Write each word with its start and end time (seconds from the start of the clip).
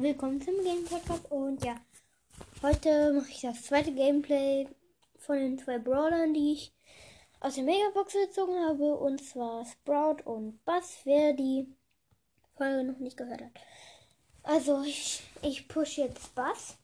willkommen 0.00 0.40
zum 0.40 0.54
Game 0.62 0.84
Podcast 0.84 1.28
und 1.32 1.64
ja, 1.64 1.74
heute 2.62 3.14
mache 3.14 3.30
ich 3.30 3.40
das 3.40 3.62
zweite 3.64 3.92
Gameplay 3.92 4.68
von 5.18 5.38
den 5.38 5.58
zwei 5.58 5.80
Brawlern, 5.80 6.32
die 6.32 6.52
ich 6.52 6.72
aus 7.40 7.56
der 7.56 7.64
Megabox 7.64 8.12
gezogen 8.12 8.64
habe 8.64 8.94
und 8.94 9.20
zwar 9.20 9.64
Sprout 9.64 10.22
und 10.24 10.64
Bass, 10.64 11.00
wer 11.02 11.32
die 11.32 11.66
Folge 12.54 12.84
noch 12.84 13.00
nicht 13.00 13.16
gehört 13.16 13.42
hat. 13.42 13.50
Also 14.44 14.82
ich, 14.82 15.24
ich 15.42 15.66
push 15.66 15.98
jetzt 15.98 16.32
Bass 16.36 16.78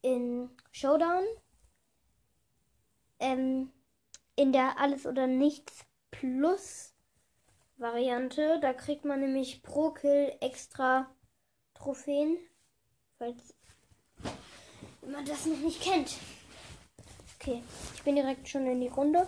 in 0.00 0.50
Showdown 0.70 1.24
ähm, 3.18 3.72
in 4.36 4.52
der 4.52 4.78
Alles 4.78 5.04
oder 5.04 5.26
Nichts 5.26 5.84
Plus 6.12 6.94
Variante. 7.76 8.60
Da 8.60 8.72
kriegt 8.72 9.04
man 9.04 9.18
nämlich 9.18 9.64
pro 9.64 9.90
Kill 9.90 10.36
extra 10.40 11.12
Trophäen. 11.78 12.38
Falls 13.18 13.54
man 15.02 15.24
das 15.24 15.46
noch 15.46 15.58
nicht 15.58 15.80
kennt. 15.80 16.16
Okay, 17.40 17.62
ich 17.94 18.02
bin 18.02 18.16
direkt 18.16 18.48
schon 18.48 18.66
in 18.66 18.80
die 18.80 18.88
Runde. 18.88 19.26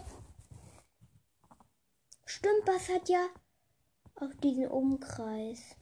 Stimmt, 2.26 2.66
was 2.66 2.88
hat 2.88 3.08
ja 3.08 3.26
auch 4.16 4.32
diesen 4.42 4.68
Umkreis. 4.68 5.76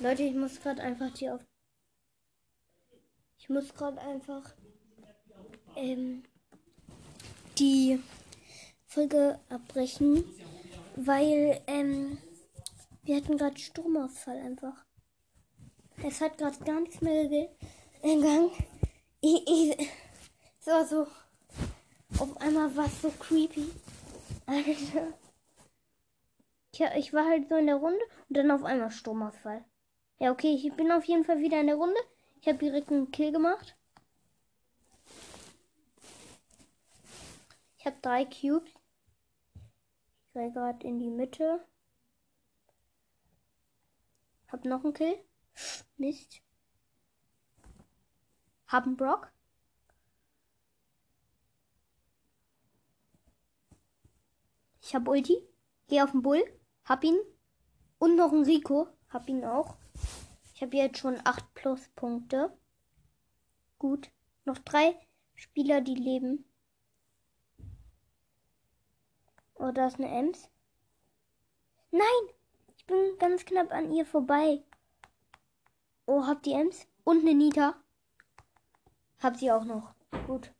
Leute, 0.00 0.22
ich 0.22 0.34
muss 0.34 0.60
gerade 0.60 0.82
einfach 0.82 1.12
die 1.14 1.30
auf. 1.30 1.40
Ich 3.38 3.48
muss 3.48 3.72
gerade 3.74 4.00
einfach 4.00 4.54
ähm, 5.76 6.24
die 7.58 8.00
Folge 8.86 9.38
abbrechen, 9.48 10.24
weil 10.96 11.60
ähm, 11.66 12.18
wir 13.02 13.16
hatten 13.16 13.36
gerade 13.36 13.58
Stromausfall 13.58 14.38
einfach. 14.38 14.84
Es 16.02 16.20
hat 16.20 16.38
gerade 16.38 16.58
gar 16.64 16.80
nichts 16.80 17.00
mehr 17.00 17.28
gegangen. 18.02 18.50
Ich, 19.26 19.42
ich, 19.48 19.88
es 20.60 20.66
war 20.66 20.86
so. 20.86 21.06
Auf 22.18 22.36
einmal 22.42 22.76
war 22.76 22.84
es 22.84 23.00
so 23.00 23.08
creepy. 23.08 23.70
Alter. 24.46 25.14
Tja, 26.72 26.90
ich 26.94 27.14
war 27.14 27.24
halt 27.24 27.48
so 27.48 27.56
in 27.56 27.64
der 27.64 27.76
Runde 27.76 28.00
und 28.28 28.36
dann 28.36 28.50
auf 28.50 28.64
einmal 28.64 28.90
Stromausfall. 28.90 29.64
Ja, 30.18 30.30
okay, 30.30 30.54
ich 30.54 30.70
bin 30.74 30.92
auf 30.92 31.04
jeden 31.04 31.24
Fall 31.24 31.38
wieder 31.38 31.58
in 31.58 31.68
der 31.68 31.76
Runde. 31.76 31.98
Ich 32.42 32.48
habe 32.48 32.58
direkt 32.58 32.90
einen 32.90 33.10
Kill 33.12 33.32
gemacht. 33.32 33.76
Ich 37.84 37.86
habe 37.86 38.00
drei 38.00 38.24
Cubes. 38.24 38.72
Ich 39.52 40.32
gehe 40.32 40.50
gerade 40.52 40.86
in 40.86 40.98
die 40.98 41.10
Mitte. 41.10 41.68
Hab 44.48 44.64
noch 44.64 44.82
einen 44.82 44.94
Kill. 44.94 45.22
Mist. 45.98 46.40
Hab 48.68 48.84
einen 48.84 48.96
Brock. 48.96 49.30
Ich 54.80 54.94
hab 54.94 55.06
Ulti. 55.06 55.46
Geh 55.88 56.00
auf 56.00 56.12
den 56.12 56.22
Bull. 56.22 56.42
Hab 56.86 57.04
ihn. 57.04 57.18
Und 57.98 58.16
noch 58.16 58.32
einen 58.32 58.44
Rico. 58.44 58.88
Hab 59.10 59.28
ihn 59.28 59.44
auch. 59.44 59.76
Ich 60.54 60.62
habe 60.62 60.74
jetzt 60.74 61.00
schon 61.00 61.20
8 61.22 61.52
Pluspunkte. 61.52 62.58
Gut. 63.76 64.10
Noch 64.46 64.56
drei 64.60 64.98
Spieler, 65.34 65.82
die 65.82 65.96
leben. 65.96 66.50
Oh, 69.56 69.70
da 69.70 69.86
ist 69.86 69.98
eine 69.98 70.08
Ems. 70.08 70.48
Nein! 71.90 72.04
Ich 72.76 72.86
bin 72.86 73.18
ganz 73.18 73.44
knapp 73.44 73.72
an 73.72 73.92
ihr 73.92 74.04
vorbei. 74.04 74.62
Oh, 76.06 76.26
hab 76.26 76.42
die 76.42 76.52
Ems. 76.52 76.86
Und 77.04 77.20
eine 77.20 77.34
Nita. 77.34 77.74
Hab 79.20 79.36
sie 79.36 79.50
auch 79.50 79.64
noch. 79.64 79.94
Gut. 80.26 80.50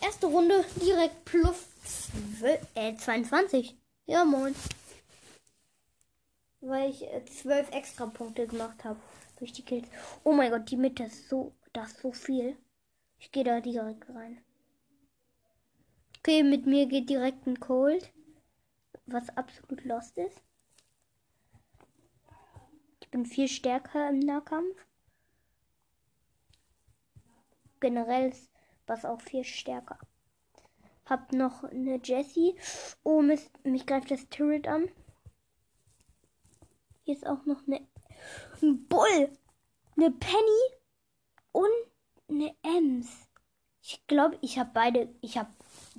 Erste 0.00 0.26
Runde 0.26 0.64
direkt 0.76 1.24
plus 1.24 1.66
12, 2.38 2.66
äh, 2.74 2.96
22. 2.96 3.76
Ja, 4.06 4.24
moin. 4.24 4.54
Weil 6.60 6.90
ich 6.90 7.02
äh, 7.02 7.24
12 7.24 7.70
extra 7.72 8.06
Punkte 8.06 8.46
gemacht 8.46 8.82
habe 8.84 8.98
durch 9.38 9.52
die 9.52 9.64
Kills. 9.64 9.88
Oh 10.24 10.32
mein 10.32 10.50
Gott, 10.50 10.70
die 10.70 10.76
Mitte 10.76 11.04
ist 11.04 11.28
so, 11.28 11.52
das 11.72 11.92
ist 11.92 12.00
so 12.00 12.12
viel. 12.12 12.56
Ich 13.18 13.30
gehe 13.30 13.44
da 13.44 13.60
direkt 13.60 14.08
rein. 14.08 14.42
Okay, 16.22 16.42
mit 16.42 16.66
mir 16.66 16.86
geht 16.86 17.08
direkt 17.08 17.46
ein 17.46 17.58
Cold. 17.58 18.12
Was 19.06 19.28
absolut 19.36 19.84
lost 19.84 20.18
ist. 20.18 20.42
Ich 23.00 23.10
bin 23.10 23.26
viel 23.26 23.48
stärker 23.48 24.10
im 24.10 24.20
Nahkampf. 24.20 24.86
Generell 27.80 28.28
ist 28.28 28.50
was 28.86 29.04
auch 29.04 29.20
viel 29.20 29.44
stärker. 29.44 29.98
Hab 31.06 31.32
noch 31.32 31.64
eine 31.64 31.98
Jessie. 32.04 32.54
Oh, 33.02 33.22
Mist, 33.22 33.50
mich 33.64 33.86
greift 33.86 34.10
das 34.10 34.28
Turret 34.28 34.68
an. 34.68 34.88
Hier 37.04 37.14
ist 37.14 37.26
auch 37.26 37.46
noch 37.46 37.66
eine 37.66 37.80
ein 38.62 38.86
Bull, 38.86 39.32
eine 39.96 40.10
Penny 40.10 40.76
und 41.52 41.70
eine 42.28 42.54
Ems. 42.62 43.28
Ich 43.82 44.06
glaube, 44.06 44.38
ich 44.40 44.58
habe 44.58 44.70
beide, 44.72 45.14
ich 45.20 45.38
habe 45.38 45.50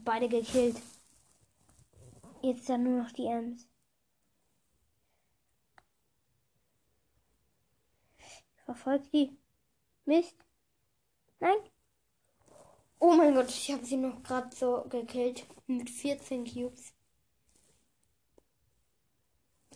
beide 0.04 0.28
gekillt. 0.30 0.82
Jetzt 2.42 2.70
dann 2.70 2.84
nur 2.84 3.04
noch 3.04 3.12
die 3.12 3.26
Ems. 3.26 3.68
Ich 8.18 8.64
verfolge 8.66 9.08
die. 9.14 9.38
Mist. 10.06 10.36
Nein. 11.40 11.58
Oh 13.00 13.14
mein 13.14 13.34
Gott, 13.34 13.50
ich 13.50 13.72
habe 13.72 13.86
sie 13.86 13.98
noch 13.98 14.22
gerade 14.24 14.56
so 14.56 14.86
gekillt. 14.90 15.46
Mit 15.68 15.90
14 15.90 16.46
Cubes. 16.46 16.94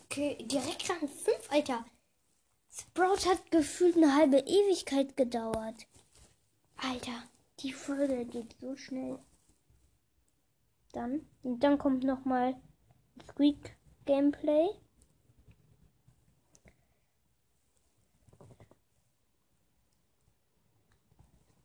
Okay, 0.03 0.37
direkt 0.43 0.89
Rang 0.89 1.07
5, 1.07 1.51
Alter. 1.51 1.85
Sprout 2.69 3.25
hat 3.29 3.51
gefühlt 3.51 3.95
eine 3.97 4.15
halbe 4.15 4.37
Ewigkeit 4.37 5.15
gedauert. 5.17 5.87
Alter, 6.77 7.23
die 7.59 7.73
Folge 7.73 8.25
geht 8.25 8.55
so 8.59 8.75
schnell. 8.75 9.19
Dann, 10.95 11.27
und 11.43 11.59
dann 11.61 11.77
kommt 11.77 12.05
nochmal 12.05 12.55
Squeak 13.27 13.77
Gameplay. 14.05 14.69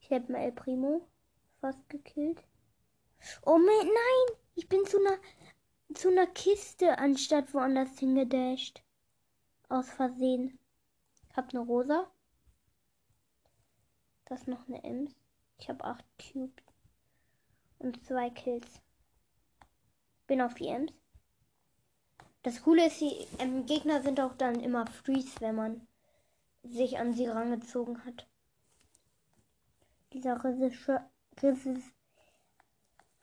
Ich 0.01 0.11
habe 0.11 0.33
mal 0.33 0.41
El 0.41 0.51
Primo 0.51 1.07
fast 1.61 1.89
gekillt. 1.89 2.43
Oh 3.47 3.57
mein, 3.57 3.87
nein! 3.87 4.37
Ich 4.57 4.69
bin 4.69 4.85
zu 4.85 4.99
einer, 4.99 5.17
zu 5.95 6.09
einer 6.09 6.27
Kiste 6.27 6.99
anstatt 6.99 7.55
woanders 7.55 8.01
hingedasht. 8.01 8.83
Aus 9.69 9.89
Versehen. 9.91 10.59
Ich 11.29 11.37
habe 11.37 11.51
eine 11.51 11.61
Rosa. 11.61 12.11
Das 14.25 14.41
ist 14.41 14.49
noch 14.49 14.67
eine 14.67 14.83
Ems. 14.83 15.15
Ich 15.61 15.69
habe 15.69 15.85
acht 15.85 16.05
Cubes. 16.19 16.65
Und 17.79 18.05
zwei 18.05 18.29
Kills. 18.31 18.83
Bin 20.31 20.41
auf 20.43 20.55
die 20.55 20.69
Ems. 20.69 20.93
Das 22.45 22.63
Coole 22.63 22.87
ist, 22.87 23.01
die 23.01 23.27
ähm, 23.41 23.67
Gegner 23.67 24.01
sind 24.01 24.21
auch 24.21 24.35
dann 24.35 24.61
immer 24.61 24.87
Freeze, 24.87 25.41
wenn 25.41 25.57
man 25.57 25.89
sich 26.63 27.01
an 27.01 27.13
sie 27.15 27.27
rangezogen 27.27 28.05
hat. 28.05 28.29
Dieser 30.13 30.45
Regisseur. 30.45 31.11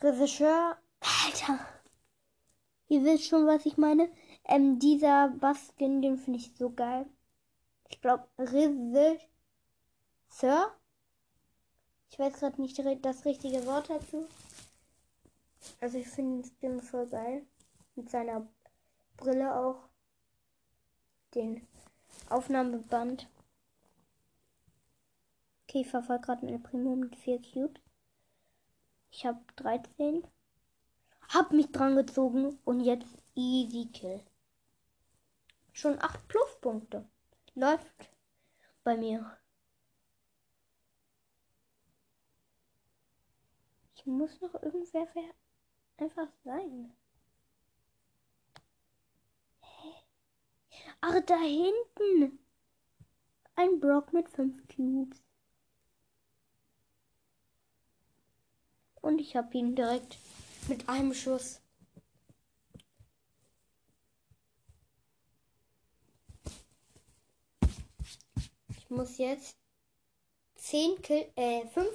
Regisseur. 0.01 0.77
Alter. 1.23 1.59
Ihr 2.89 3.05
wisst 3.05 3.29
schon, 3.29 3.47
was 3.47 3.65
ich 3.65 3.77
meine. 3.77 4.11
Ähm, 4.43 4.77
dieser 4.77 5.29
Baskin, 5.29 6.01
den 6.01 6.17
finde 6.17 6.39
ich 6.39 6.51
so 6.57 6.71
geil. 6.71 7.05
Ich 7.87 8.01
glaube, 8.01 8.27
Regisseur. 8.37 9.29
Ich 12.09 12.19
weiß 12.19 12.33
gerade 12.33 12.61
nicht 12.61 12.77
das 13.01 13.23
richtige 13.23 13.65
Wort 13.65 13.89
dazu. 13.89 14.27
Also 15.79 15.97
ich 15.97 16.07
finde 16.07 16.49
den 16.61 16.81
voll 16.81 17.07
geil. 17.07 17.45
Mit 17.95 18.09
seiner 18.09 18.47
Brille 19.17 19.55
auch. 19.55 19.89
Den 21.33 21.67
Aufnahmeband. 22.29 23.29
Okay, 25.63 25.81
ich 25.81 25.89
verfolge 25.89 26.25
gerade 26.25 26.47
eine 26.47 26.59
Primo 26.59 26.95
mit 26.95 27.15
4 27.15 27.41
Cubes. 27.41 27.81
Ich 29.11 29.25
habe 29.25 29.39
13. 29.57 30.25
Hab 31.29 31.51
mich 31.51 31.71
dran 31.71 31.95
gezogen 31.95 32.57
und 32.63 32.79
jetzt 32.79 33.17
easy 33.35 33.89
kill. 33.91 34.23
Schon 35.73 36.01
8 36.01 36.27
Pluspunkte. 36.27 37.07
Läuft 37.55 38.09
bei 38.83 38.95
mir. 38.95 39.37
Ich 43.95 44.05
muss 44.05 44.39
noch 44.39 44.53
irgendwer 44.61 45.07
einfach 46.01 46.27
sein. 46.43 46.93
Ach, 51.01 51.19
da 51.25 51.37
hinten. 51.39 52.39
Ein 53.55 53.79
Brock 53.79 54.13
mit 54.13 54.29
fünf 54.29 54.67
Cubes. 54.67 55.21
Und 59.01 59.19
ich 59.19 59.35
habe 59.35 59.57
ihn 59.57 59.75
direkt 59.75 60.17
mit 60.67 60.87
einem 60.89 61.13
Schuss. 61.13 61.61
Ich 68.69 68.89
muss 68.89 69.17
jetzt 69.17 69.57
10 70.55 71.01
Kill, 71.01 71.31
äh, 71.35 71.65
5, 71.67 71.87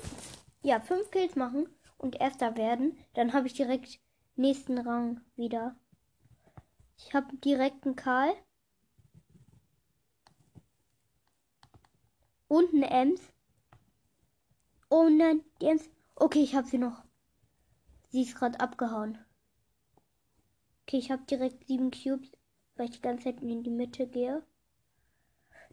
ja, 0.62 0.80
5 0.80 1.10
Kills 1.10 1.36
machen 1.36 1.68
und 2.02 2.20
erster 2.20 2.56
werden. 2.56 2.98
Dann 3.14 3.32
habe 3.32 3.46
ich 3.46 3.54
direkt 3.54 4.00
nächsten 4.36 4.76
Rang 4.78 5.20
wieder. 5.36 5.74
Ich 6.98 7.14
habe 7.14 7.34
direkt 7.38 7.86
einen 7.86 7.96
Karl. 7.96 8.34
Und 12.48 12.74
eine 12.74 12.90
Ems. 12.90 13.20
Oh 14.90 15.08
nein, 15.08 15.42
die 15.60 15.66
Ems. 15.66 15.88
Okay, 16.16 16.42
ich 16.42 16.54
habe 16.54 16.68
sie 16.68 16.78
noch. 16.78 17.02
Sie 18.10 18.22
ist 18.22 18.34
gerade 18.34 18.60
abgehauen. 18.60 19.16
Okay, 20.82 20.98
ich 20.98 21.10
habe 21.10 21.22
direkt 21.24 21.66
sieben 21.66 21.90
Cubes, 21.90 22.30
weil 22.76 22.86
ich 22.86 22.96
die 22.96 23.00
ganze 23.00 23.24
Zeit 23.24 23.40
in 23.40 23.62
die 23.62 23.70
Mitte 23.70 24.06
gehe. 24.06 24.44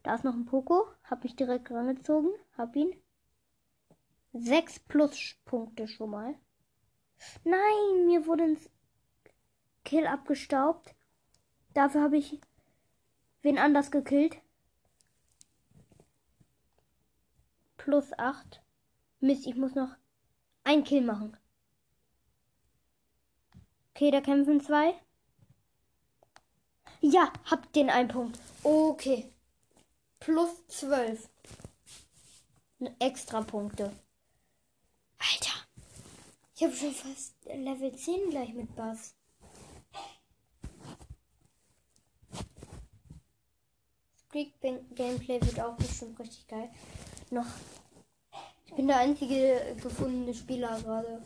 Da 0.03 0.15
ist 0.15 0.23
noch 0.23 0.33
ein 0.33 0.45
Poco. 0.45 0.87
Hab 1.03 1.23
mich 1.23 1.35
direkt 1.35 1.69
rangezogen. 1.69 2.31
Hab 2.57 2.75
ihn. 2.77 2.95
Sechs 4.33 4.79
Pluspunkte 4.79 5.87
schon 5.87 6.11
mal. 6.11 6.35
Nein, 7.43 8.05
mir 8.05 8.25
wurde 8.25 8.43
ein 8.43 8.57
Kill 9.83 10.05
abgestaubt. 10.05 10.95
Dafür 11.73 12.03
habe 12.03 12.17
ich 12.17 12.39
wen 13.41 13.57
anders 13.57 13.91
gekillt. 13.91 14.41
Plus 17.77 18.11
8. 18.17 18.61
Mist, 19.19 19.47
ich 19.47 19.55
muss 19.55 19.73
noch 19.73 19.95
ein 20.63 20.83
Kill 20.83 21.01
machen. 21.01 21.35
Okay, 23.95 24.11
da 24.11 24.21
kämpfen 24.21 24.61
zwei. 24.61 24.93
Ja, 27.01 27.33
hab 27.45 27.71
den 27.73 27.89
einen 27.89 28.09
Punkt. 28.09 28.39
Okay. 28.63 29.31
Plus 30.19 30.67
12. 30.67 31.29
Extra 32.99 33.41
Punkte. 33.41 33.91
Ich 36.59 36.65
habe 36.65 36.75
schon 36.75 36.93
fast 36.93 37.35
Level 37.45 37.95
10 37.95 38.31
gleich 38.31 38.53
mit 38.53 38.75
Bass. 38.75 39.15
Squeak 44.17 44.59
Gameplay 44.59 45.39
wird 45.41 45.61
auch 45.61 45.77
bestimmt 45.77 46.19
richtig 46.19 46.45
geil. 46.49 46.69
Noch. 47.31 47.45
Ich 48.65 48.73
bin 48.73 48.87
der 48.87 48.97
einzige 48.97 49.77
gefundene 49.81 50.33
Spieler 50.33 50.81
gerade. 50.81 51.25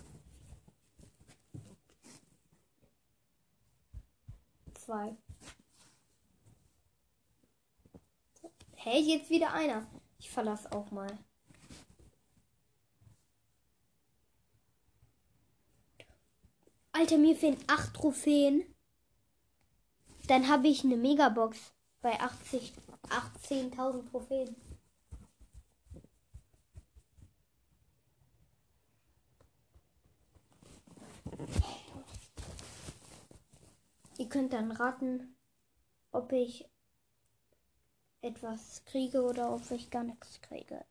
Zwei. 4.76 5.18
Hey, 8.76 9.02
jetzt 9.02 9.32
wieder 9.32 9.52
einer. 9.52 9.88
Ich 10.20 10.30
verlasse 10.30 10.72
auch 10.74 10.92
mal. 10.92 11.18
Alter, 17.04 17.18
mir 17.18 17.36
fehlen 17.36 17.58
acht 17.68 17.94
Trophäen. 17.96 18.64
Dann 20.28 20.48
habe 20.48 20.70
ich 20.70 20.86
eine 20.86 20.96
Megabox 20.96 21.74
bei 22.00 22.18
80, 22.18 22.72
18.000 23.10 24.10
Trophäen. 24.10 24.56
Ihr 34.18 34.30
könnt 34.30 34.54
dann 34.54 34.72
raten, 34.72 35.36
ob 36.14 36.32
ich 36.32 36.70
etwas 38.22 38.86
kriege 38.86 39.24
oder 39.24 39.54
ob 39.54 39.70
ich 39.72 39.90
gar 39.90 40.06
nichts 40.06 40.40
kriege. 40.40 40.86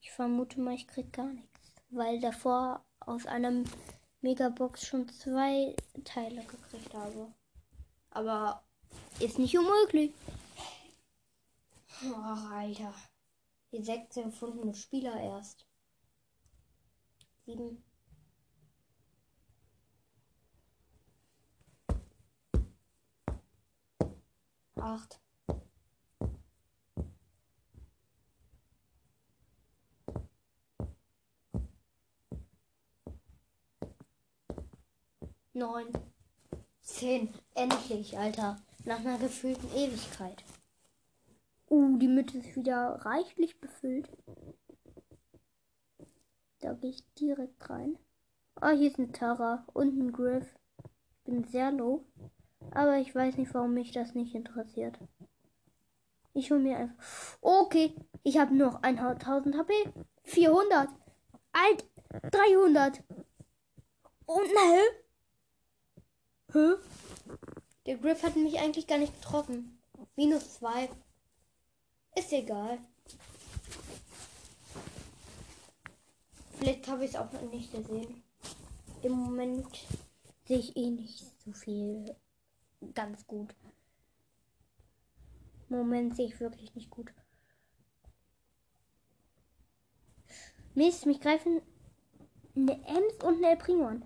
Ich 0.00 0.10
vermute 0.10 0.60
mal, 0.60 0.74
ich 0.74 0.88
krieg 0.88 1.12
gar 1.12 1.32
nichts, 1.32 1.72
weil 1.90 2.18
davor 2.18 2.84
aus 2.98 3.26
einer 3.26 3.62
Megabox 4.26 4.84
schon 4.84 5.08
zwei 5.08 5.76
Teile 6.02 6.44
gekriegt 6.44 6.92
habe. 6.92 7.32
Aber 8.10 8.60
ist 9.20 9.38
nicht 9.38 9.56
unmöglich. 9.56 10.12
Oh, 12.04 12.12
Alter. 12.52 12.92
Die 13.70 13.84
sechs 13.84 14.16
erfundene 14.16 14.74
Spieler 14.74 15.14
erst. 15.14 15.64
Sieben. 17.44 17.84
Acht. 24.74 25.20
Neun, 35.56 35.86
zehn. 36.80 37.32
Endlich, 37.54 38.16
Alter. 38.16 38.58
Nach 38.84 39.00
einer 39.00 39.18
gefühlten 39.18 39.68
Ewigkeit. 39.74 40.44
Uh, 41.68 41.96
die 41.98 42.06
Mitte 42.06 42.38
ist 42.38 42.54
wieder 42.54 43.00
reichlich 43.04 43.60
befüllt. 43.60 44.08
Da 46.60 46.74
gehe 46.74 46.90
ich 46.90 47.04
direkt 47.14 47.68
rein. 47.68 47.98
Ah, 48.56 48.72
oh, 48.72 48.76
hier 48.76 48.90
ist 48.90 48.98
ein 48.98 49.12
Tara 49.12 49.66
und 49.72 49.98
ein 49.98 50.12
Griff. 50.12 50.46
Bin 51.24 51.42
sehr 51.44 51.72
low. 51.72 52.04
Aber 52.70 52.98
ich 52.98 53.14
weiß 53.14 53.36
nicht, 53.36 53.52
warum 53.54 53.74
mich 53.74 53.92
das 53.92 54.14
nicht 54.14 54.34
interessiert. 54.34 54.98
Ich 56.34 56.50
hole 56.50 56.60
mir 56.60 56.76
einfach. 56.76 57.04
Okay, 57.40 57.94
ich 58.22 58.38
habe 58.38 58.54
noch 58.54 58.82
1000 58.82 59.56
HP. 59.56 59.72
400. 60.24 60.88
Alt. 61.52 61.84
300. 62.30 63.02
Und 64.26 64.44
ne? 64.44 65.05
Hä? 66.56 66.76
Der 67.84 67.98
Griff 67.98 68.22
hat 68.22 68.34
mich 68.34 68.58
eigentlich 68.58 68.86
gar 68.86 68.96
nicht 68.96 69.14
getroffen. 69.20 69.78
Minus 70.16 70.54
zwei. 70.54 70.88
Ist 72.14 72.32
egal. 72.32 72.78
Vielleicht 76.58 76.88
habe 76.88 77.04
ich 77.04 77.10
es 77.10 77.16
auch 77.16 77.30
noch 77.30 77.42
nicht 77.42 77.70
gesehen. 77.72 78.22
Im 79.02 79.12
Moment 79.12 79.66
sehe 80.46 80.58
ich 80.58 80.74
eh 80.78 80.88
nicht 80.88 81.26
so 81.44 81.52
viel 81.52 82.16
ganz 82.94 83.26
gut. 83.26 83.54
Im 85.68 85.76
Moment 85.76 86.16
sehe 86.16 86.28
ich 86.28 86.40
wirklich 86.40 86.74
nicht 86.74 86.88
gut. 86.88 87.12
Mist, 90.74 91.04
mich 91.04 91.20
greifen 91.20 91.60
eine 92.54 92.82
Ems 92.86 93.24
und 93.24 93.44
eine 93.44 93.50
El 93.50 93.56
Primo 93.58 93.88
an. 93.88 94.04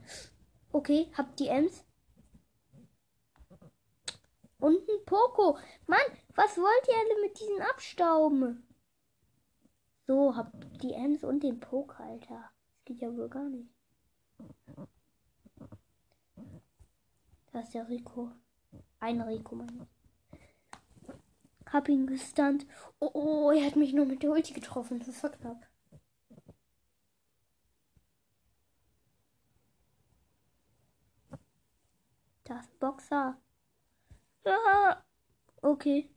Okay, 0.73 1.12
habt 1.16 1.38
die 1.38 1.47
Ems. 1.47 1.85
Und 4.61 4.76
ein 4.88 5.05
Poco. 5.07 5.59
Mann, 5.87 5.99
was 6.35 6.57
wollt 6.59 6.88
ihr 6.88 6.97
alle 6.97 7.23
mit 7.23 7.40
diesen 7.40 7.61
Abstauben? 7.62 8.67
So, 10.07 10.37
habt 10.37 10.83
die 10.83 10.93
Ems 10.93 11.25
und 11.25 11.43
den 11.43 11.61
Poke, 11.61 12.02
Alter. 12.02 12.50
Das 12.75 12.85
geht 12.85 13.00
ja 13.00 13.17
wohl 13.17 13.29
gar 13.29 13.49
nicht. 13.49 13.71
Da 17.52 17.61
ist 17.61 17.75
der 17.75 17.88
Rico. 17.88 18.31
Ein 19.00 19.21
Rico, 19.23 19.57
Mann. 19.57 19.88
Hab 21.73 21.88
ihn 21.88 22.07
gestunt. 22.07 22.67
Oh, 22.99 23.11
oh, 23.14 23.50
er 23.52 23.64
hat 23.64 23.76
mich 23.76 23.93
nur 23.93 24.05
mit 24.05 24.23
der 24.23 24.31
Ulti 24.31 24.52
getroffen. 24.52 24.99
Das 24.99 25.23
war 25.23 25.31
knapp. 25.31 25.67
Das 32.45 32.67
Boxer. 32.81 33.38
Okay. 35.81 36.11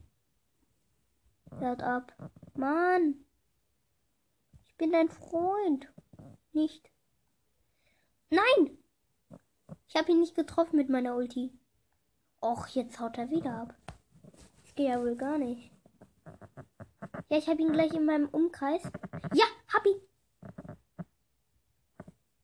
Hört 1.58 1.82
ab. 1.82 2.12
Mann. 2.54 3.14
Ich 4.62 4.76
bin 4.76 4.92
dein 4.92 5.08
Freund. 5.08 5.90
Nicht. 6.52 6.90
Nein! 8.28 8.76
Ich 9.88 9.96
habe 9.96 10.12
ihn 10.12 10.20
nicht 10.20 10.34
getroffen 10.34 10.76
mit 10.76 10.90
meiner 10.90 11.16
Ulti. 11.16 11.58
Och, 12.42 12.68
jetzt 12.68 13.00
haut 13.00 13.16
er 13.16 13.30
wieder 13.30 13.54
ab. 13.54 13.74
Das 14.60 14.74
geht 14.74 14.88
ja 14.88 15.00
wohl 15.00 15.16
gar 15.16 15.38
nicht. 15.38 15.72
Ja, 17.30 17.38
ich 17.38 17.48
habe 17.48 17.62
ihn 17.62 17.72
gleich 17.72 17.94
in 17.94 18.04
meinem 18.04 18.28
Umkreis. 18.28 18.82
Ja, 19.32 19.46
hab 19.72 19.86
ihn. 19.86 19.98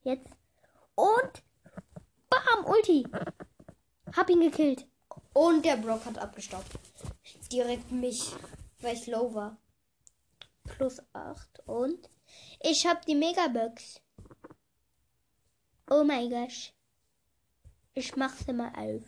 Jetzt. 0.05 0.31
Und 0.95 1.45
bam, 2.31 2.65
Ulti. 2.65 3.07
Hab 4.17 4.31
ihn 4.31 4.41
gekillt. 4.41 4.87
Und 5.35 5.67
der 5.67 5.77
Brock 5.77 6.07
hat 6.07 6.17
abgestaubt. 6.17 6.79
Direkt 7.53 7.91
mich, 7.91 8.33
weil 8.81 8.97
ich 8.97 9.07
low 9.07 9.35
war. 9.35 9.59
Plus 10.65 11.03
8. 11.13 11.61
Und 11.67 12.09
ich 12.61 12.87
hab 12.87 13.05
die 13.07 13.17
Megabox. 13.17 14.01
Oh 15.89 16.05
mein 16.05 16.31
Gott. 16.31 16.73
Ich 17.95 18.15
mach 18.15 18.37
sie 18.37 18.53
mal 18.53 18.71
auf. 18.77 19.03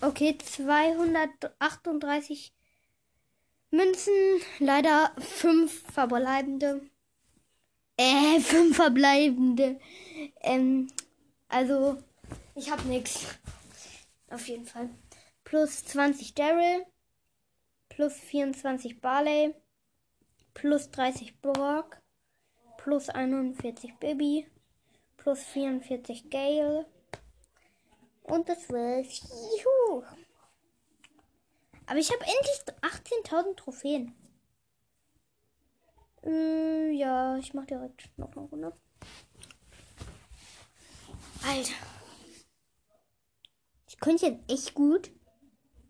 Okay, 0.00 0.36
238 0.36 2.52
Münzen. 3.70 4.42
Leider 4.58 5.14
5 5.18 5.92
verbleibende. 5.92 6.80
Äh, 7.96 8.40
5 8.44 8.74
verbleibende. 8.74 9.78
Ähm, 10.40 10.88
also, 11.48 12.02
ich 12.56 12.68
hab 12.68 12.84
nix. 12.84 13.26
Auf 14.28 14.48
jeden 14.48 14.66
Fall. 14.66 14.90
Plus 15.52 15.84
20 15.84 16.34
Daryl. 16.34 16.86
Plus 17.90 18.14
24 18.14 19.02
Barley. 19.02 19.54
Plus 20.54 20.90
30 20.90 21.42
Brock. 21.42 22.00
Plus 22.78 23.10
41 23.10 23.98
Baby. 24.00 24.46
Plus 25.18 25.40
44 25.40 26.30
Gale. 26.30 26.86
Und 28.22 28.48
das 28.48 28.70
war's. 28.70 29.20
Juhu. 29.62 30.02
Aber 31.84 31.98
ich 31.98 32.10
habe 32.10 32.24
endlich 32.24 33.26
18.000 33.26 33.54
Trophäen. 33.56 34.14
Äh, 36.24 36.92
ja, 36.92 37.36
ich 37.36 37.52
mache 37.52 37.66
direkt 37.66 38.08
noch 38.16 38.34
eine 38.34 38.46
Runde. 38.46 38.72
Alter. 41.46 41.74
Ich 43.86 44.00
könnte 44.00 44.28
jetzt 44.28 44.50
echt 44.50 44.72
gut 44.72 45.10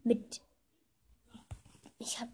mit. 0.04 0.40
Ich 1.98 2.20
habe 2.20 2.32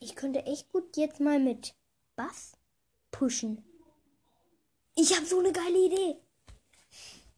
Ich 0.00 0.16
könnte 0.16 0.44
echt 0.46 0.72
gut 0.72 0.96
jetzt 0.96 1.20
mal 1.20 1.38
mit 1.38 1.74
Bass 2.16 2.52
pushen. 3.10 3.64
Ich 4.96 5.16
habe 5.16 5.26
so 5.26 5.38
eine 5.38 5.52
geile 5.52 5.78
Idee. 5.86 6.16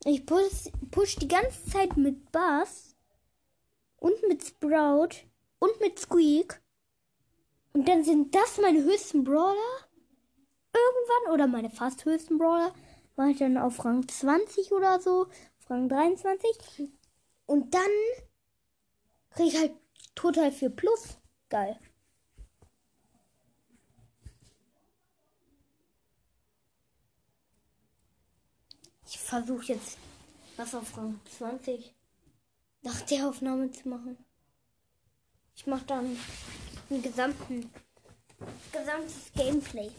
Ich 0.05 0.27
push, 0.27 0.71
push 0.91 1.17
die 1.17 1.29
ganze 1.29 1.65
Zeit 1.71 1.97
mit 1.97 2.33
Bass 2.33 2.97
und 3.99 4.15
mit 4.29 4.45
Sprout 4.45 5.27
und 5.59 5.81
mit 5.81 5.99
Squeak. 5.99 6.61
Und 7.73 7.89
dann 7.89 8.05
sind 8.05 8.35
das 8.35 8.59
meine 8.59 8.83
höchsten 8.83 9.23
Brawler. 9.25 9.89
Irgendwann, 10.75 11.35
oder 11.35 11.47
meine 11.47 11.71
fast 11.71 12.05
höchsten 12.05 12.39
Brawler, 12.39 12.75
war 13.17 13.29
ich 13.29 13.39
dann 13.39 13.59
auf 13.59 13.85
Rang 13.85 14.07
20 14.09 14.73
oder 14.73 15.01
so, 15.01 15.23
auf 15.23 15.71
Rang 15.71 15.89
23. 15.89 16.89
Und 17.47 17.75
dann 17.75 17.83
kriege 19.35 19.49
ich 19.49 19.59
halt 19.59 19.73
total 20.15 20.53
viel 20.53 20.71
Plus. 20.71 21.19
Geil. 21.49 21.79
Ich 29.07 29.19
versuche 29.19 29.65
jetzt 29.65 29.99
was 30.57 30.75
auf 30.75 30.97
Rang 30.97 31.21
20 31.39 31.95
nach 32.83 33.01
der 33.03 33.29
Aufnahme 33.29 33.71
zu 33.71 33.89
machen. 33.89 34.17
Ich 35.55 35.67
mache 35.67 35.85
dann 35.85 36.17
einen 36.89 37.03
gesamten 37.03 37.71
gesamtes 38.73 39.31
Gameplay. 39.35 39.91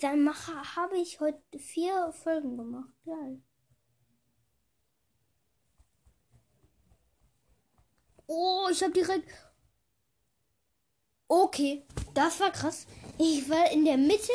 Dann 0.00 0.22
mache 0.22 0.76
habe 0.76 0.98
ich 0.98 1.20
heute 1.20 1.40
vier 1.58 2.12
Folgen 2.12 2.56
gemacht. 2.56 2.92
Geil. 3.04 3.40
Oh, 8.26 8.68
ich 8.70 8.82
habe 8.82 8.92
direkt. 8.92 9.28
Okay, 11.28 11.86
das 12.14 12.40
war 12.40 12.50
krass. 12.50 12.86
Ich 13.18 13.48
war 13.48 13.70
in 13.70 13.84
der 13.84 13.96
Mitte 13.96 14.32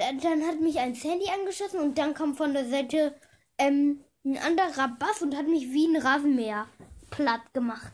dann 0.00 0.46
hat 0.46 0.60
mich 0.60 0.78
ein 0.78 0.94
Sandy 0.94 1.28
angeschossen 1.28 1.80
und 1.80 1.98
dann 1.98 2.14
kam 2.14 2.34
von 2.34 2.54
der 2.54 2.68
Seite 2.68 3.14
ähm, 3.58 4.02
ein 4.24 4.38
anderer 4.38 4.88
Bass 4.88 5.22
und 5.22 5.36
hat 5.36 5.46
mich 5.46 5.70
wie 5.72 5.86
ein 5.86 6.00
Rasenmäher 6.00 6.66
platt 7.10 7.52
gemacht. 7.52 7.92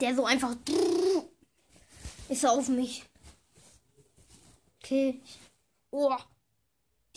Der 0.00 0.14
so 0.14 0.24
einfach 0.24 0.54
ist 2.28 2.46
auf 2.46 2.68
mich. 2.68 3.04
Okay. 4.80 5.20
Oh. 5.90 6.14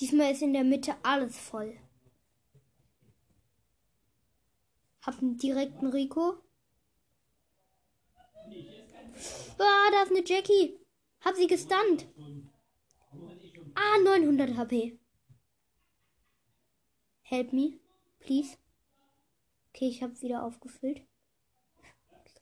Diesmal 0.01 0.31
ist 0.31 0.41
in 0.41 0.53
der 0.53 0.63
Mitte 0.63 0.95
alles 1.03 1.37
voll. 1.37 1.79
Hab 5.03 5.19
einen 5.19 5.37
direkten 5.37 5.85
Rico. 5.87 6.37
Ah, 9.59 9.91
da 9.91 10.01
ist 10.01 10.09
eine 10.09 10.25
Jackie. 10.25 10.79
Hab 11.23 11.35
sie 11.35 11.45
gestunt. 11.45 12.07
Ah, 13.75 13.99
900 14.03 14.57
HP. 14.57 14.99
Help 17.21 17.53
me, 17.53 17.79
please. 18.19 18.57
Okay, 19.69 19.87
ich 19.87 20.01
habe 20.01 20.19
wieder 20.19 20.43
aufgefüllt. 20.43 21.05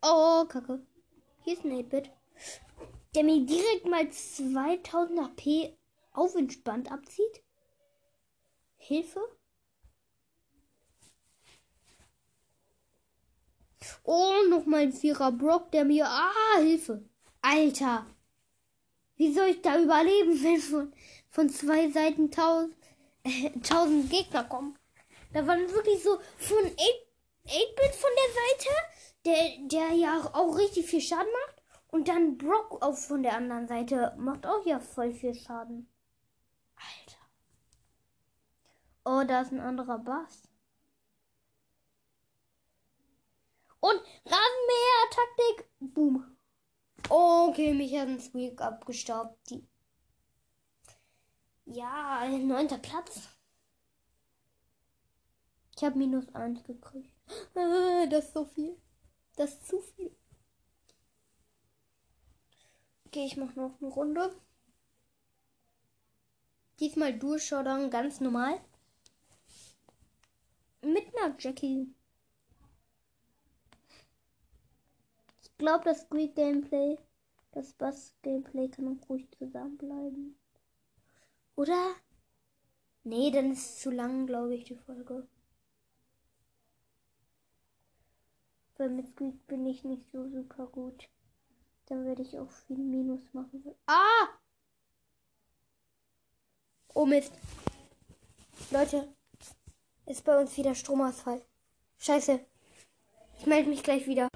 Oh, 0.01 0.45
kacke. 0.47 0.87
Hier 1.43 1.53
ist 1.53 1.65
ein 1.65 1.73
8-Bit. 1.73 2.09
Der 3.15 3.25
mir 3.25 3.45
direkt 3.45 3.85
mal 3.85 4.09
2000 4.09 5.19
HP 5.19 5.77
auf 6.13 6.35
entspannt 6.35 6.89
abzieht. 6.89 7.43
Hilfe. 8.79 9.21
Oh, 14.03 14.33
nochmal 14.50 14.81
ein 14.81 14.93
Vierer 14.93 15.31
Brock, 15.31 15.71
der 15.71 15.86
mir. 15.86 16.07
Ah, 16.07 16.57
Hilfe. 16.57 17.03
Alter. 17.41 18.07
Wie 19.15 19.33
soll 19.33 19.50
ich 19.50 19.62
da 19.62 19.79
überleben, 19.79 20.43
wenn 20.43 20.59
von, 20.59 20.93
von 21.29 21.50
zwei 21.50 21.89
Seiten 21.91 22.31
tausend, 22.31 22.75
äh, 23.24 23.51
tausend 23.59 24.09
Gegner 24.09 24.45
kommen? 24.45 24.77
Da 25.33 25.45
waren 25.45 25.69
wirklich 25.71 26.01
so 26.01 26.17
von 26.38 26.65
8-Bit 26.65 27.95
von 27.95 28.09
der 28.17 28.33
Seite, 28.39 28.69
der, 29.25 29.67
der 29.67 29.95
ja 29.95 30.29
auch 30.33 30.57
richtig 30.57 30.88
viel 30.88 31.01
Schaden 31.01 31.31
macht. 31.45 31.62
Und 31.91 32.07
dann 32.07 32.38
Brock 32.38 32.81
auf 32.81 33.05
von 33.05 33.24
der 33.24 33.36
anderen 33.36 33.67
Seite 33.67 34.15
macht 34.17 34.45
auch 34.45 34.65
ja 34.65 34.79
voll 34.79 35.13
viel 35.13 35.36
Schaden. 35.36 35.88
Alter. 36.75 37.18
Oh, 39.06 39.24
da 39.27 39.41
ist 39.41 39.51
ein 39.51 39.60
anderer 39.60 40.00
Bass. 40.00 40.44
Und 43.79 44.01
Rasenmäher-Taktik. 44.25 45.70
Boom. 45.79 46.38
Okay, 47.10 47.74
mich 47.74 47.98
hat 47.98 48.08
ein 48.08 48.20
Squeak 48.20 48.62
abgestaubt. 48.62 49.50
Die 49.50 49.68
ja, 51.72 52.27
neunter 52.27 52.79
Platz. 52.79 53.29
Ich 55.75 55.84
habe 55.84 55.98
minus 55.98 56.34
eins 56.34 56.63
gekriegt. 56.63 57.13
Das 58.10 58.25
ist 58.25 58.34
so 58.34 58.46
viel. 58.46 58.75
Das 59.36 59.53
ist 59.53 59.68
zu 59.68 59.79
viel. 59.79 60.15
Okay, 63.06 63.25
ich 63.25 63.38
mache 63.38 63.58
noch 63.60 63.79
eine 63.79 63.89
Runde. 63.89 64.36
Diesmal 66.79 67.18
Durchschaudern 67.18 67.91
ganz 67.91 68.20
normal. 68.20 68.60
Mit 70.81 71.15
einer 71.15 71.36
Jackie. 71.38 71.93
glaube, 75.59 75.83
das 75.83 76.01
Squeak 76.01 76.36
Gameplay, 76.36 76.98
das 77.51 77.74
Bass 77.74 78.15
Gameplay 78.24 78.67
kann 78.69 78.88
auch 78.88 79.09
ruhig 79.09 79.29
zusammenbleiben. 79.38 80.36
Oder? 81.55 81.95
Nee, 83.03 83.29
dann 83.29 83.51
ist 83.51 83.59
es 83.59 83.79
zu 83.81 83.91
lang, 83.91 84.25
glaube 84.25 84.55
ich, 84.55 84.63
die 84.63 84.75
Folge. 84.75 85.27
Weil 88.77 88.89
mit 88.89 89.09
Squeak 89.09 89.45
bin 89.48 89.65
ich 89.65 89.83
nicht 89.83 90.09
so 90.12 90.27
super 90.29 90.65
gut. 90.67 91.09
Dann 91.88 92.05
werde 92.05 92.21
ich 92.21 92.39
auch 92.39 92.51
viel 92.51 92.77
Minus 92.77 93.21
machen. 93.33 93.63
Ah! 93.86 94.29
Oh 96.93 97.05
Mist. 97.05 97.33
Leute, 98.71 99.13
ist 100.09 100.25
bei 100.25 100.37
uns 100.39 100.57
wieder 100.57 100.73
Stromausfall. 100.73 101.41
Scheiße. 101.99 102.39
Ich 103.39 103.45
melde 103.45 103.69
mich 103.69 103.83
gleich 103.83 104.07
wieder. 104.07 104.27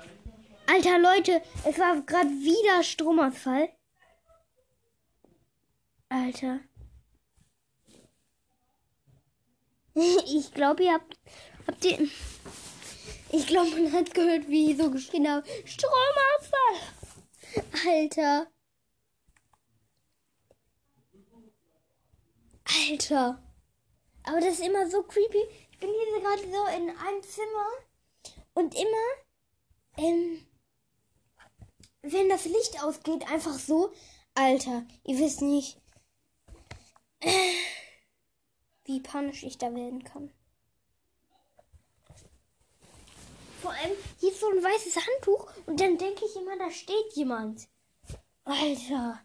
Alter 0.68 1.00
Leute, 1.00 1.42
es 1.66 1.78
war 1.80 2.00
gerade 2.02 2.30
wieder 2.30 2.84
Stromausfall. 2.84 3.70
Alter. 6.10 6.60
Ich 9.96 10.52
glaube, 10.52 10.84
ihr 10.84 10.94
habt, 10.94 11.20
habt 11.68 11.86
ihr, 11.86 12.10
ich 13.32 13.46
glaube, 13.46 13.70
man 13.80 13.92
hat 13.92 14.12
gehört, 14.12 14.48
wie 14.50 14.72
ich 14.72 14.78
so 14.78 14.90
geschrien 14.90 15.30
habe. 15.30 15.48
Stromausfall! 15.66 16.80
Alter. 17.86 18.48
Alter. 22.90 23.44
Aber 24.24 24.40
das 24.40 24.60
ist 24.60 24.66
immer 24.66 24.90
so 24.90 25.04
creepy. 25.04 25.44
Ich 25.72 25.80
bin 25.80 25.90
hier 25.90 26.22
gerade 26.22 26.42
so 26.42 26.66
in 26.78 26.90
einem 26.90 27.24
Zimmer 27.24 27.68
und 28.54 28.76
immer, 28.76 29.98
ähm, 29.98 30.46
wenn 32.02 32.30
das 32.30 32.46
Licht 32.46 32.84
ausgeht, 32.84 33.30
einfach 33.32 33.58
so. 33.58 33.92
Alter, 34.36 34.84
ihr 35.04 35.20
wisst 35.20 35.42
nicht, 35.42 35.80
äh, 37.20 37.54
wie 38.86 39.00
panisch 39.00 39.44
ich 39.44 39.58
da 39.58 39.74
werden 39.74 40.04
kann. 40.04 40.32
Vor 43.62 43.72
allem, 43.72 43.96
hier 44.20 44.32
ist 44.32 44.40
so 44.40 44.50
ein 44.50 44.64
weißes 44.64 44.98
Handtuch 44.98 45.50
und 45.68 45.80
dann 45.80 45.98
denke 45.98 46.26
ich 46.26 46.36
immer, 46.36 46.58
da 46.58 46.70
steht 46.72 47.14
jemand. 47.14 47.70
Alter, 48.44 49.22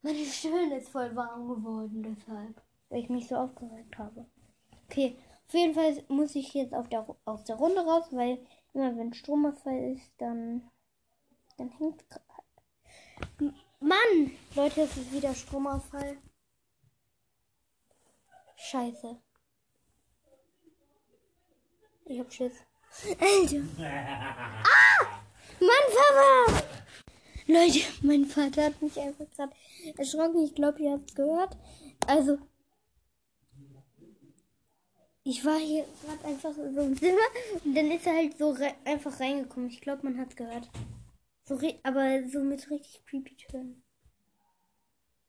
meine 0.00 0.24
Stirn 0.24 0.72
ist 0.72 0.88
voll 0.88 1.14
warm 1.14 1.48
geworden 1.48 2.02
deshalb, 2.02 2.61
weil 2.92 3.00
ich 3.00 3.08
mich 3.08 3.26
so 3.26 3.36
aufgeregt 3.36 3.96
habe. 3.98 4.26
Okay, 4.84 5.16
auf 5.48 5.54
jeden 5.54 5.74
Fall 5.74 6.04
muss 6.08 6.34
ich 6.34 6.52
jetzt 6.52 6.74
auf 6.74 6.88
der, 6.88 7.06
aus 7.24 7.44
der 7.44 7.56
Runde 7.56 7.80
raus, 7.80 8.04
weil 8.10 8.38
immer 8.74 8.94
wenn 8.96 9.14
Stromausfall 9.14 9.94
ist, 9.94 10.12
dann, 10.18 10.70
dann 11.56 11.70
hängt 11.70 12.04
Mann! 13.80 14.30
Leute, 14.54 14.82
es 14.82 14.96
ist 14.96 15.12
wieder 15.12 15.34
Stromausfall. 15.34 16.18
Scheiße. 18.56 19.16
Ich 22.04 22.20
hab 22.20 22.32
Schiss. 22.32 22.52
Alter. 23.18 23.62
Ah! 24.64 25.06
Mann, 25.60 25.86
Papa! 25.94 26.62
Leute, 27.46 27.80
mein 28.02 28.24
Vater 28.24 28.66
hat 28.66 28.82
mich 28.82 28.98
einfach 29.00 29.28
gerade 29.34 29.52
erschrocken. 29.96 30.44
Ich 30.44 30.54
glaube, 30.54 30.80
ihr 30.82 30.92
habt 30.92 31.10
es 31.10 31.16
gehört. 31.16 31.56
Also, 32.06 32.38
ich 35.24 35.44
war 35.44 35.58
hier 35.58 35.86
gerade 36.02 36.24
einfach 36.24 36.52
so 36.54 36.62
im 36.62 36.96
Zimmer 36.96 37.18
und 37.64 37.74
dann 37.74 37.90
ist 37.90 38.06
er 38.06 38.16
halt 38.16 38.36
so 38.38 38.50
re 38.50 38.74
einfach 38.84 39.20
reingekommen. 39.20 39.70
Ich 39.70 39.80
glaube, 39.80 40.02
man 40.04 40.18
hat 40.18 40.36
gehört. 40.36 40.68
So 41.44 41.58
aber 41.82 42.28
so 42.28 42.40
mit 42.40 42.70
richtig 42.70 43.04
creepy 43.06 43.36
Tönen. 43.36 43.82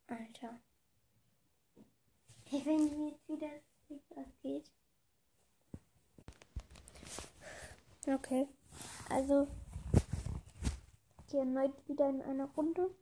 Alter. 0.08 0.60
Ich 2.46 2.66
nicht 2.66 2.94
jetzt 2.94 3.30
wieder 3.30 3.50
was 4.16 4.28
geht. 4.42 4.72
Okay. 8.06 8.48
Also 9.10 9.48
hier 11.30 11.40
erneut 11.40 11.74
wieder 11.88 12.10
in 12.10 12.22
einer 12.22 12.46
Runde. 12.46 12.94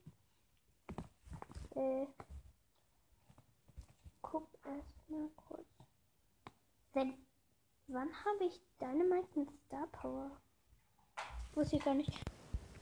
Äh, 1.74 2.06
guck 4.22 4.48
erstmal 4.64 5.28
kurz. 5.36 5.71
Seit 6.94 7.08
wann 7.86 8.08
habe 8.24 8.44
ich 8.44 8.60
Dynamite 8.80 9.38
mit 9.38 9.48
Star 9.66 9.86
Power? 9.92 10.30
Wusste 11.54 11.76
ich 11.76 11.84
gar 11.84 11.94
nicht. 11.94 12.12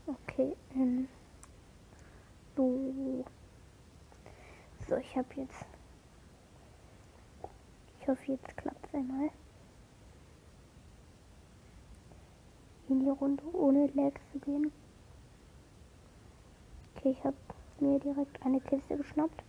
Okay, 0.07 0.57
ähm. 0.75 1.09
So. 2.57 3.25
So, 4.89 4.97
ich 4.97 5.17
habe 5.17 5.29
jetzt. 5.37 5.65
Ich 8.01 8.09
hoffe, 8.09 8.33
jetzt 8.33 8.57
klappt 8.57 8.85
es 8.87 8.95
einmal. 8.95 9.31
In 12.89 13.01
die 13.01 13.11
Runde 13.11 13.45
ohne 13.55 13.87
Lag 13.89 14.15
zu 14.33 14.41
gehen. 14.41 14.73
Okay, 16.97 17.11
ich 17.17 17.25
habe 17.25 17.37
mir 17.79 18.01
direkt 18.01 18.43
eine 18.45 18.61
Kiste 18.61 18.97
geschnappt. 18.97 19.45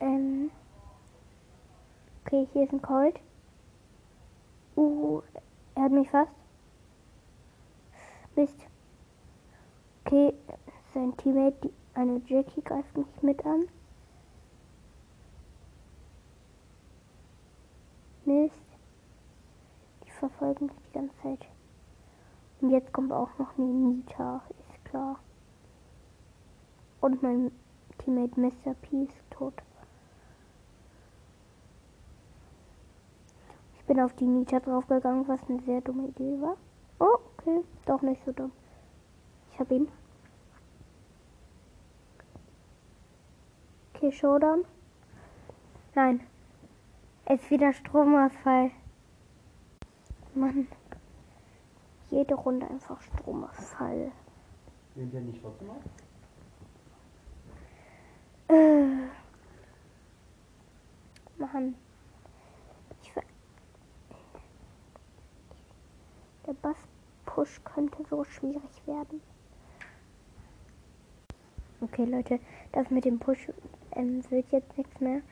Ähm. 0.00 0.50
Okay, 0.50 0.50
hier 2.30 2.62
ist 2.62 2.72
ein 2.72 2.82
Colt. 2.82 3.18
Uh, 4.76 5.20
er 5.74 5.82
hat 5.82 5.92
mich 5.92 6.08
fast. 6.08 6.32
Mist. 8.36 8.56
Okay, 10.04 10.32
sein 10.94 11.16
Teammate, 11.16 11.70
eine 11.94 12.20
Jackie, 12.26 12.62
greift 12.62 12.96
mich 12.96 13.06
mit 13.22 13.44
an. 13.44 13.68
Mist. 18.24 18.54
Die 20.06 20.10
verfolgen 20.10 20.66
mich 20.66 20.76
die 20.88 20.92
ganze 20.92 21.16
Zeit. 21.22 21.46
Und 22.60 22.70
jetzt 22.70 22.92
kommt 22.92 23.10
auch 23.10 23.36
noch 23.38 23.58
eine 23.58 23.66
Nita 23.66 24.42
klar. 24.84 25.18
Und 27.00 27.22
mein 27.22 27.50
Teammate 27.98 28.38
Mr. 28.38 28.74
P 28.74 29.04
ist 29.04 29.30
tot. 29.30 29.54
Bin 33.90 33.98
auf 33.98 34.14
die 34.14 34.24
Nita 34.24 34.60
draufgegangen, 34.60 35.26
was 35.26 35.40
eine 35.48 35.60
sehr 35.62 35.80
dumme 35.80 36.06
Idee 36.06 36.40
war. 36.40 36.56
Oh, 37.00 37.18
okay. 37.36 37.64
Doch 37.86 38.00
nicht 38.02 38.24
so 38.24 38.30
dumm. 38.30 38.52
Ich 39.52 39.58
hab 39.58 39.68
ihn. 39.72 39.88
Okay, 43.92 44.12
Showdown. 44.12 44.64
Nein. 45.96 46.20
Es 47.24 47.42
ist 47.42 47.50
wieder 47.50 47.72
Stromausfall. 47.72 48.70
Mann. 50.36 50.68
Jede 52.10 52.36
Runde 52.36 52.70
einfach 52.70 53.02
Stromausfall. 53.02 54.12
Nimmt 54.94 55.14
ihr 55.14 55.20
nicht 55.20 55.42
trotzdem? 55.42 55.68
Äh. 58.46 59.08
Mann. 61.38 61.74
Ich 63.02 63.12
Der 66.50 66.54
Bass-Push 67.40 67.64
könnte 67.64 68.04
so 68.08 68.24
schwierig 68.24 68.86
werden. 68.86 69.20
Okay, 71.80 72.04
Leute, 72.04 72.38
das 72.72 72.90
mit 72.90 73.06
dem 73.06 73.18
Push 73.18 73.50
ähm, 73.92 74.22
wird 74.30 74.52
jetzt 74.52 74.76
nichts 74.76 75.00
mehr, 75.00 75.22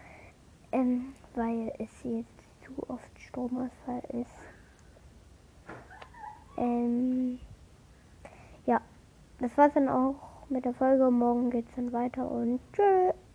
ähm, 0.72 1.14
weil 1.34 1.72
es 1.78 1.90
jetzt 2.04 2.64
zu 2.64 2.72
oft 2.88 3.20
Stromausfall 3.20 4.02
ist. 4.12 4.30
Ähm, 6.56 7.38
ja 8.64 8.80
das 9.40 9.56
war's 9.56 9.74
dann 9.74 9.88
auch 9.88 10.48
mit 10.48 10.64
der 10.64 10.74
Folge. 10.74 11.10
Morgen 11.10 11.50
geht's 11.50 11.74
dann 11.76 11.92
weiter 11.92 12.28
und 12.30 12.60
tschüss. 12.72 13.18